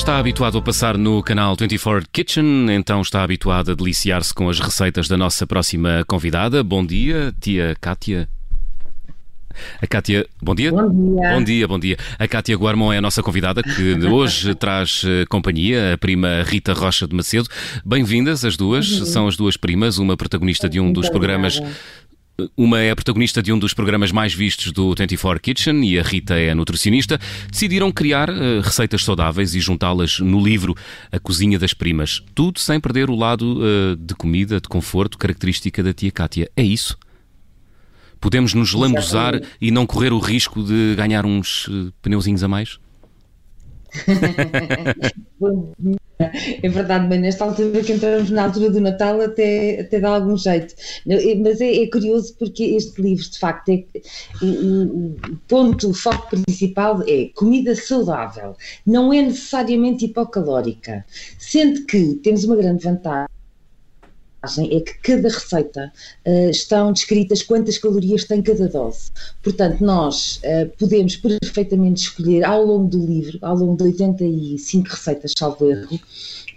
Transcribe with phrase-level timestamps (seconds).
[0.00, 4.58] está habituado a passar no canal 24 Kitchen, então está habituado a deliciar-se com as
[4.58, 6.64] receitas da nossa próxima convidada.
[6.64, 8.26] Bom dia, tia Kátia.
[9.80, 10.72] A Kátia, bom dia.
[10.72, 11.30] Bom dia.
[11.30, 11.98] Bom dia, bom dia.
[12.18, 16.72] A Kátia Guarmon é a nossa convidada que hoje traz eh, companhia, a prima Rita
[16.72, 17.48] Rocha de Macedo.
[17.84, 21.60] Bem-vindas as duas, são as duas primas, uma protagonista de um dos programas.
[22.56, 26.02] Uma é a protagonista de um dos programas mais vistos do 24 Kitchen e a
[26.02, 27.18] Rita é a nutricionista.
[27.50, 30.74] Decidiram criar eh, receitas saudáveis e juntá-las no livro
[31.10, 32.22] A Cozinha das Primas.
[32.34, 36.50] Tudo sem perder o lado eh, de comida, de conforto, característica da tia Cátia.
[36.56, 36.96] É isso?
[38.20, 42.78] Podemos nos lambuzar e não correr o risco de ganhar uns eh, pneuzinhos a mais?
[46.62, 50.36] É verdade, bem, nesta altura que entramos na altura do Natal até, até dá algum
[50.36, 50.74] jeito.
[51.06, 53.84] Mas é, é curioso porque este livro, de facto, é,
[54.42, 58.54] o ponto, o foco principal é comida saudável.
[58.86, 61.04] Não é necessariamente hipocalórica.
[61.38, 63.39] Sendo que temos uma grande vantagem
[64.42, 65.92] é que cada receita
[66.24, 69.10] eh, estão descritas quantas calorias tem cada dose.
[69.42, 75.32] Portanto, nós eh, podemos perfeitamente escolher ao longo do livro, ao longo de 85 receitas,
[75.36, 76.00] salvo erro,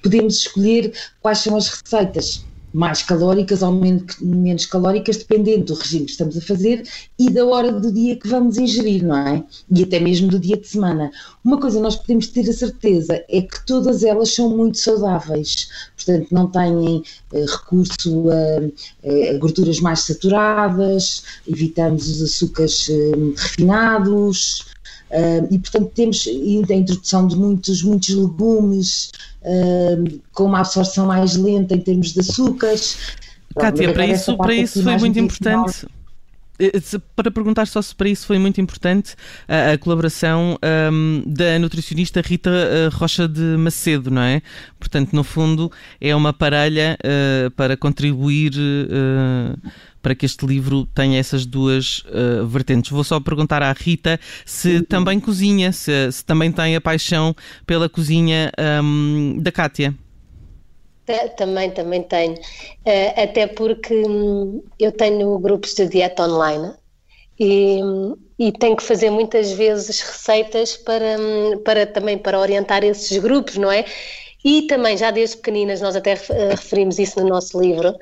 [0.02, 2.46] podemos escolher quais são as receitas
[2.76, 6.82] mais calóricas ou men- menos calóricas, dependendo do regime que estamos a fazer
[7.20, 9.44] e da hora do dia que vamos ingerir, não é?
[9.70, 11.12] E até mesmo do dia de semana.
[11.46, 15.68] Uma coisa nós podemos ter a certeza é que todas elas são muito saudáveis,
[16.04, 24.66] portanto, não têm eh, recurso a, a gorduras mais saturadas, evitamos os açúcares eh, refinados.
[25.12, 29.12] eh, e portanto temos ainda a introdução de muitos, muitos legumes
[29.44, 29.98] eh,
[30.34, 32.98] com uma absorção mais lenta em termos de açúcares.
[33.56, 35.86] Mas para isso, para parte isso foi muito importante.
[35.86, 36.03] Eh,
[37.16, 39.16] Para perguntar só se para isso foi muito importante
[39.48, 44.42] a, a colaboração ahm, da nutricionista Rita eh, Rocha de Macedo, não é?
[44.80, 49.70] Portanto, no fundo, é uma parelha eh, para contribuir eh,
[50.04, 52.92] para que este livro tenha essas duas eh, vertentes.
[52.92, 57.34] Vou só perguntar à Rita se também cozinha, se, se também tem a paixão
[57.66, 59.96] pela cozinha ahm, da Kátia.
[61.06, 62.36] Ta- Também, também tenho.
[62.86, 66.74] Eh, até porque hum, eu tenho grupos de dieta online
[67.40, 67.80] e,
[68.40, 73.58] e tenho que fazer muitas vezes receitas para, hum, para também para orientar esses grupos,
[73.58, 73.86] não é?
[74.46, 77.96] E também, já desde pequeninas, nós até eh, referimos isso no nosso livro,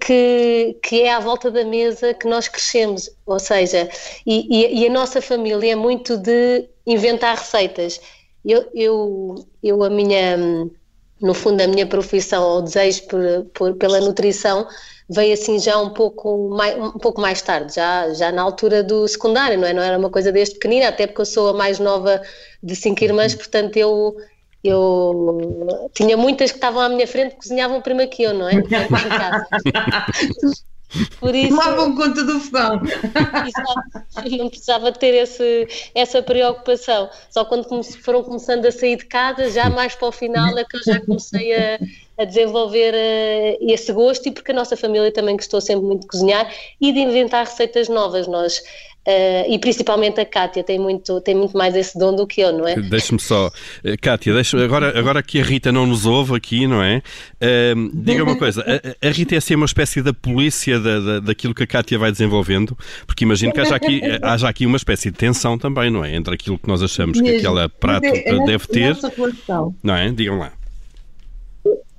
[0.00, 3.88] que, que é à volta da mesa que nós crescemos, ou seja,
[4.26, 4.46] e,
[4.80, 8.00] e- e a nossa família é muito de inventar receitas.
[8.44, 10.70] Eu, eu, eu a minha, hum,
[11.20, 13.20] no fundo, a minha profissão ou desejo por,
[13.54, 14.66] por- pela nutrição
[15.08, 19.06] veio assim já um pouco mais, um pouco mais tarde, já, já na altura do
[19.06, 19.72] secundário, não é?
[19.72, 22.22] Não era uma coisa desde pequenina, até porque eu sou a mais nova
[22.62, 24.14] de cinco irmãs, portanto eu,
[24.62, 28.62] eu tinha muitas que estavam à minha frente que cozinhavam primeiro que eu, não é?
[31.18, 32.80] Por isso, Tomavam conta do fogão.
[34.38, 37.10] Não precisava ter esse, essa preocupação.
[37.30, 37.66] Só quando
[38.02, 41.00] foram começando a sair de casa, já mais para o final é que eu já
[41.00, 41.78] comecei a,
[42.18, 46.06] a desenvolver eh, esse gosto e porque a nossa família também gostou sempre muito de
[46.08, 48.26] cozinhar e de inventar receitas novas.
[48.26, 48.62] Nós,
[49.06, 52.52] eh, e principalmente a Kátia tem muito, tem muito mais esse dom do que eu,
[52.52, 52.74] não é?
[52.76, 53.50] Deixe-me só,
[53.84, 57.02] eh, Kátia, deixa, agora, agora que a Rita não nos ouve aqui, não é?
[57.40, 61.20] Ahm, diga uma coisa, a, a Rita é assim uma espécie da polícia da, da-
[61.20, 62.76] daquilo que a Kátia vai desenvolvendo,
[63.06, 66.14] porque imagino que haja aqui, eh, haja aqui uma espécie de tensão também, não é?
[66.14, 67.70] Entre aquilo que nós achamos que Mesmo.
[67.80, 69.74] prato Mas é- a deve ter, relação.
[69.82, 70.10] não é?
[70.10, 70.52] Digam lá.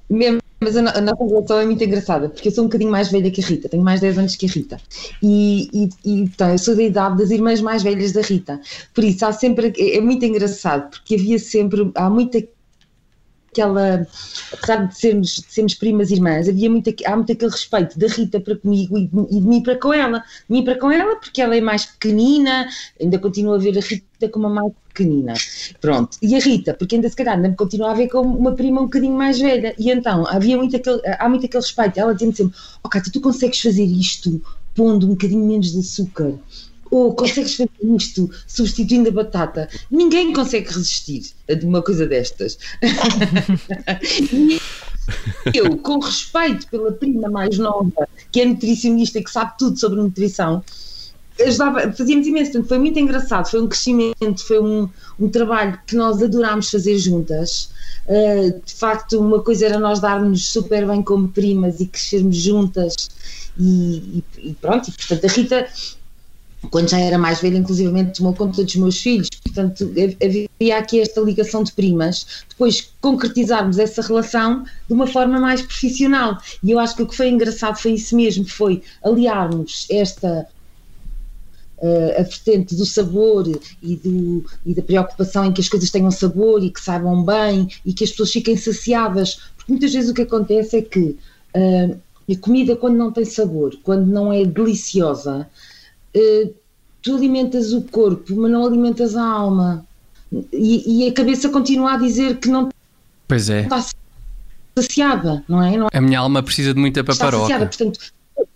[0.10, 3.12] Mesmo, mas a, a nossa relação é muito engraçada, porque eu sou um bocadinho mais
[3.12, 4.78] velha que a Rita, tenho mais 10 anos que a Rita.
[5.22, 8.60] E, e, e então, eu sou da idade das irmãs mais velhas da Rita.
[8.94, 9.72] Por isso, há sempre.
[9.78, 11.92] É, é muito engraçado, porque havia sempre.
[11.94, 12.44] Há muita.
[13.56, 14.06] Aquela,
[14.52, 18.42] apesar de sermos, de sermos primas irmãs, havia muito, há muito aquele respeito da Rita
[18.42, 20.20] para comigo e de, e de mim para com ela.
[20.20, 22.68] De mim para com ela, porque ela é mais pequenina,
[23.00, 25.34] ainda continuo a ver a Rita como a mais pequenina.
[25.80, 26.18] Pronto.
[26.22, 28.82] E a Rita, porque ainda se calhar ainda me continua a ver como uma prima
[28.82, 29.74] um bocadinho mais velha.
[29.80, 31.98] E então, havia muito aquele, há muito aquele respeito.
[31.98, 34.42] Ela dizia-me sempre: Oh, Cátia, tu consegues fazer isto
[34.76, 36.34] pondo um bocadinho menos de açúcar?
[36.92, 39.68] Ou consegues fazer isto substituindo a batata?
[39.90, 42.58] Ninguém consegue resistir a uma coisa destas.
[45.54, 50.02] Eu, com respeito pela prima mais nova, que é nutricionista e que sabe tudo sobre
[50.02, 50.64] nutrição,
[51.40, 54.90] ajudava, fazíamos imenso, portanto, foi muito engraçado, foi um crescimento, foi um,
[55.20, 57.70] um trabalho que nós adorámos fazer juntas.
[58.08, 63.10] Uh, de facto, uma coisa era nós darmos super bem como primas e crescermos juntas,
[63.60, 65.68] e, e- e pronto, e portanto, a Rita
[66.70, 69.92] quando já era mais velha, inclusivamente tomou conta dos meus filhos, portanto
[70.24, 76.38] havia aqui esta ligação de primas, depois concretizarmos essa relação de uma forma mais profissional.
[76.64, 80.48] E eu acho que o que foi engraçado foi isso mesmo, foi aliarmos esta
[81.78, 83.48] uh, a vertente do sabor
[83.82, 87.68] e, do, e da preocupação em que as coisas tenham sabor e que saibam bem
[87.86, 91.18] e que as pessoas fiquem saciadas, porque muitas vezes o que acontece é que
[91.56, 95.48] uh, a comida quando não tem sabor, quando não é deliciosa,
[97.02, 99.86] tu alimentas o corpo, mas não alimentas a alma.
[100.52, 102.70] E, e, a cabeça continua a dizer que não
[103.28, 103.62] pois é.
[103.62, 103.86] está
[104.78, 105.78] saciada, não é?
[105.78, 105.98] Não é?
[105.98, 107.54] A minha alma precisa de muita paparoca.
[107.54, 108.00] Está saciada, portanto,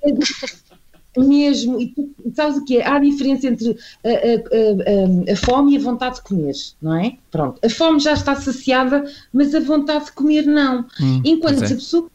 [1.17, 2.85] mesmo, e tu sabes o que é?
[2.85, 6.95] Há a diferença entre a, a, a, a, fome e a vontade de comer, não
[6.95, 7.17] é?
[7.31, 10.85] Pronto, a fome já está saciada, mas a vontade de comer não.
[10.99, 11.65] Hum, Enquanto é.
[11.67, 12.09] a pessoa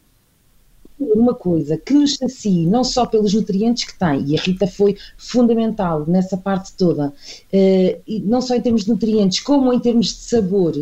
[0.99, 4.97] uma coisa que nos sacie não só pelos nutrientes que tem, e a Rita foi
[5.17, 10.15] fundamental nessa parte toda, uh, não só em termos de nutrientes, como em termos de
[10.15, 10.75] sabor,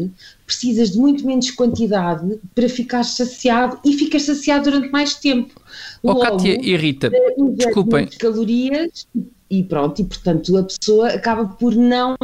[0.45, 5.59] precisas de muito menos quantidade para ficar saciado e ficas saciado durante mais tempo.
[6.03, 8.07] Logo, oh, Kátia e Rita, uh, desculpem.
[8.19, 9.07] calorias
[9.51, 12.17] e pronto, e portanto a pessoa acaba por não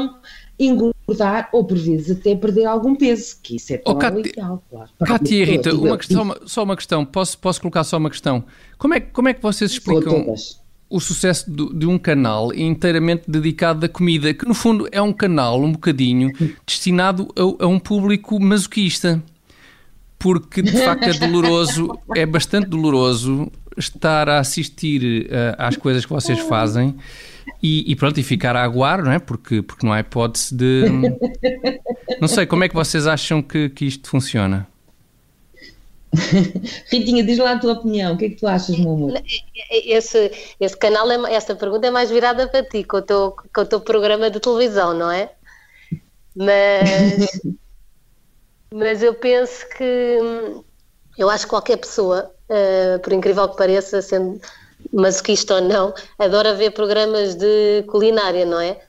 [1.08, 4.62] engordar ou por vezes até perder algum peso, que isso é tão oh, Cátia, ideal,
[4.70, 4.90] claro.
[5.04, 8.44] Cátia e Rita, uma questão, uma, só uma questão, posso, posso colocar só uma questão.
[8.76, 10.34] Como é, como é que vocês explicam
[10.90, 15.12] o sucesso de, de, um canal inteiramente dedicado à comida, que no fundo é um
[15.12, 16.30] canal um bocadinho
[16.66, 19.22] destinado a, a um público masoquista?
[20.18, 26.12] Porque de facto é doloroso, é bastante doloroso estar a assistir uh, às coisas que
[26.12, 26.96] vocês fazem
[27.62, 29.18] e, e, pronto, e ficar a aguar, não é?
[29.18, 30.84] Porque, porque não há hipótese de.
[32.20, 34.66] Não sei, como é que vocês acham que, que isto funciona?
[36.90, 39.22] Ritinha, diz lá a tua opinião, o que é que tu achas, meu amor?
[39.70, 43.60] Esse, esse canal, é, essa pergunta é mais virada para ti, com o, teu, com
[43.60, 45.30] o teu programa de televisão, não é?
[46.34, 47.40] Mas,
[48.72, 50.18] mas eu penso que
[51.18, 54.40] eu acho que qualquer pessoa, uh, por incrível que pareça, sendo
[54.92, 58.80] masoquista ou não, adora ver programas de culinária, não é?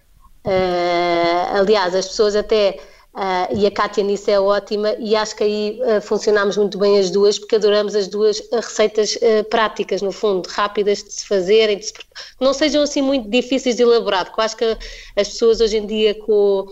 [0.45, 2.77] Uh, aliás, as pessoas até.
[3.11, 6.99] Uh, e a Kátia nisso é ótima, e acho que aí uh, funcionámos muito bem
[6.99, 9.17] as duas, porque adoramos as duas receitas
[9.49, 11.91] práticas, no fundo, rápidas de se fazerem, se...
[12.39, 14.77] não sejam assim muito difíceis de elaborar, porque eu acho que
[15.17, 16.67] as pessoas hoje em dia com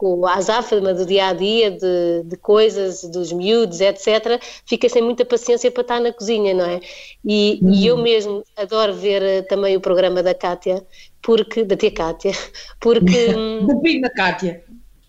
[0.00, 5.02] com a azáfama do dia a dia, de, de, coisas, dos miúdos, etc., fica sem
[5.02, 6.80] muita paciência para estar na cozinha, não é?
[7.22, 7.70] E, uhum.
[7.70, 10.82] e eu mesmo adoro ver eh, também o programa da Cátia,
[11.20, 12.32] porque, da tia Cátia,
[12.80, 13.34] porque.
[13.68, 14.64] da Pina Cátia.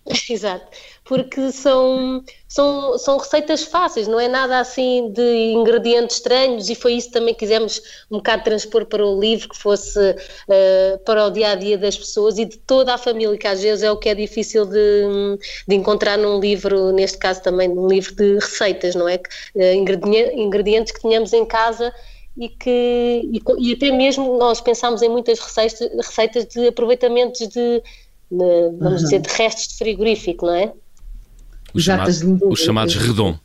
[0.30, 0.68] Exato,
[1.04, 6.94] porque são, são, são receitas fáceis, não é nada assim de ingredientes estranhos e foi
[6.94, 11.32] isso também que quisemos um bocado transpor para o livro, que fosse uh, para o
[11.32, 13.98] dia a dia das pessoas e de toda a família, que às vezes é o
[13.98, 15.38] que é difícil de,
[15.68, 19.20] de encontrar num livro, neste caso também num livro de receitas, não é?
[19.56, 19.74] Uh,
[20.36, 21.92] ingredientes que tenhamos em casa
[22.38, 27.84] e que e, e, até mesmo nós pensámos em muitas receitas, receitas de aproveitamentos de
[28.32, 29.10] de, vamos uhum.
[29.10, 30.72] dizer, de restos de frigorífico, não é?
[31.74, 33.38] Os, chamado, os chamados redom.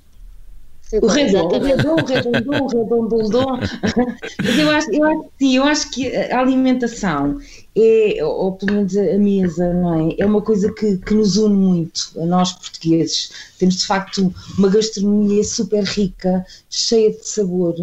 [1.02, 3.58] O redom, o redom, o redondom, o redondondom.
[4.38, 7.40] Mas eu acho, eu acho, sim, eu acho que a alimentação
[7.76, 10.14] é, ou pelo menos a mesa, não é?
[10.18, 13.30] É uma coisa que, que nos une muito, a nós portugueses.
[13.59, 17.75] Temos de facto uma gastronomia super rica, cheia de sabor.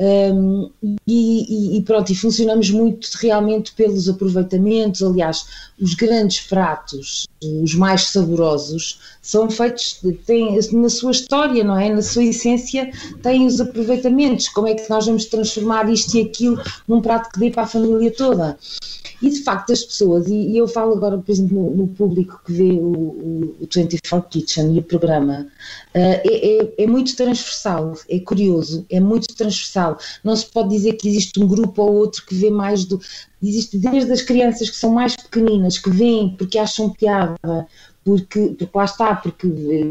[0.00, 0.70] Um,
[1.08, 5.02] e, e, pronto, e funcionamos muito realmente pelos aproveitamentos.
[5.02, 5.44] Aliás,
[5.80, 11.92] os grandes pratos, os mais saborosos, são feitos, têm, na sua história, não é?
[11.92, 12.90] Na sua essência,
[13.22, 14.48] têm os aproveitamentos.
[14.48, 17.66] Como é que nós vamos transformar isto e aquilo num prato que dê para a
[17.66, 18.56] família toda?
[19.20, 22.40] E de facto, as pessoas, e, e eu falo agora, por exemplo, no, no público
[22.44, 25.46] que vê o, o, o 24 Kitchen e o programa,
[25.94, 29.87] uh, é, é, é muito transversal, é curioso, é muito transversal.
[30.22, 33.00] Não se pode dizer que existe um grupo ou outro que vê mais do.
[33.42, 37.36] Existe desde as crianças que são mais pequeninas, que vêm porque acham piada,
[38.04, 39.88] porque, porque lá está, porque eh,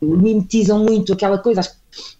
[0.00, 1.60] mimetizam muito aquela coisa.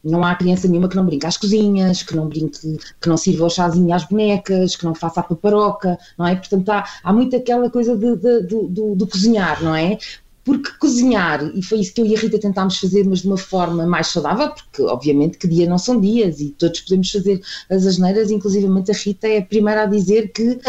[0.02, 3.45] Não há criança nenhuma que não brinque às cozinhas, que não brinque, que não sirva
[3.45, 6.35] o chazinho às bonecas, que não faça a paparoca, não é?
[6.35, 9.99] Portanto, há, há muito aquela coisa de, de, do, do cozinhar, não é?
[10.47, 13.37] Porque cozinhar, e foi isso que eu e a Rita tentámos fazer, mas de uma
[13.37, 17.85] forma mais saudável, porque obviamente que dia não são dias e todos podemos fazer as
[17.85, 20.61] asneiras, inclusivamente a Rita é a primeira a dizer que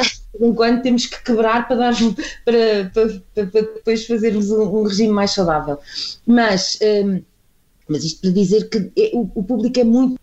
[0.56, 1.94] quando temos que quebrar para, dar,
[2.44, 5.78] para, para, para, para depois fazermos um, um, regime mais saudável.
[6.26, 7.22] Mas, um,
[7.88, 10.20] mas isto para dizer que é, o, o público é muito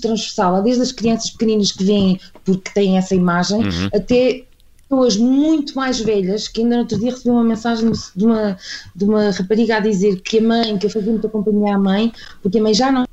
[0.00, 3.88] transversal, desde as crianças pequeninas que vêm porque têm essa imagem, uhum.
[3.92, 4.44] até
[4.88, 8.56] pessoas muito mais velhas, que ainda no outro dia recebi uma mensagem de uma,
[8.94, 12.12] de uma rapariga a dizer que a mãe, que eu fazia muita companhia à mãe,
[12.42, 13.06] porque a mãe já não,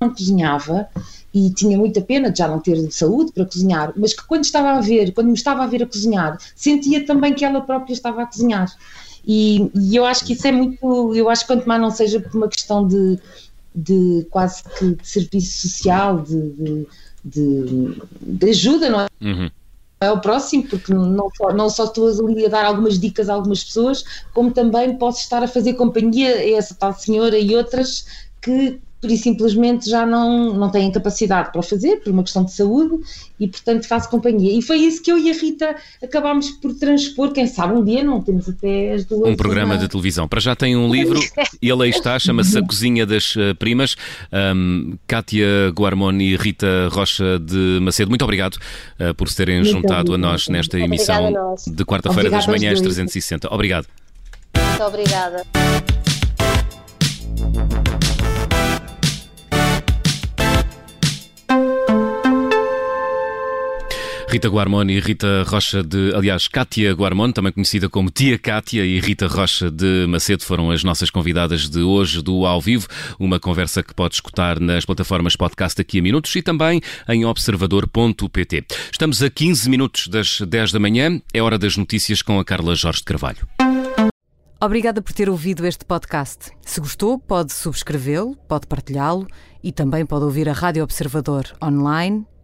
[0.00, 0.88] não cozinhava
[1.34, 4.72] e tinha muita pena de já não ter saúde para cozinhar, mas que quando estava
[4.72, 8.22] a ver, quando me estava a ver a cozinhar, sentia também que ela própria estava
[8.22, 8.70] a cozinhar.
[9.26, 12.20] E, e eu acho que isso é muito, eu acho que quanto mais não seja
[12.20, 13.18] por uma questão de,
[13.74, 16.86] de quase que de serviço social, de, de,
[17.24, 19.06] de, de ajuda, não é?
[19.20, 19.50] Uhum
[20.02, 23.34] é o próximo, porque não só, não só estou ali a dar algumas dicas a
[23.34, 24.04] algumas pessoas,
[24.34, 28.04] como também posso estar a fazer companhia a essa tal senhora e outras
[28.40, 32.44] que por e simplesmente já não, não têm capacidade para o fazer, por uma questão
[32.44, 33.00] de saúde,
[33.38, 34.56] e portanto faço companhia.
[34.56, 38.04] E foi isso que eu e a Rita acabámos por transpor, quem sabe um dia
[38.04, 39.32] não temos até as duas.
[39.32, 40.28] Um programa de televisão.
[40.28, 41.18] Para já tem um livro,
[41.60, 43.96] e ele aí está, chama-se A Cozinha das eh, Primas.
[44.32, 49.72] Um, Kátia Guarmoni e Rita Rocha de Macedo, muito obrigado uh, por se terem muito
[49.72, 50.14] juntado obrigado.
[50.14, 53.52] a nós nesta emissão de quarta-feira das manhãs 360.
[53.52, 53.86] Obrigado.
[54.56, 55.42] Muito obrigada.
[64.32, 68.98] Rita Guarmoni e Rita Rocha de, aliás, Cátia Guarmoni, também conhecida como Tia Cátia, e
[68.98, 72.88] Rita Rocha de Macedo foram as nossas convidadas de hoje do Ao Vivo,
[73.20, 78.64] uma conversa que pode escutar nas plataformas podcast aqui a minutos e também em observador.pt.
[78.90, 82.74] Estamos a 15 minutos das 10 da manhã, é hora das notícias com a Carla
[82.74, 83.46] Jorge de Carvalho.
[84.58, 86.52] Obrigada por ter ouvido este podcast.
[86.62, 89.26] Se gostou, pode subscrevê-lo, pode partilhá-lo
[89.62, 92.24] e também pode ouvir a Rádio Observador online